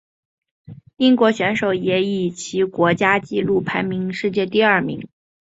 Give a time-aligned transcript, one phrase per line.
[0.97, 4.83] 英国选手也以其国家纪录排名世界第二。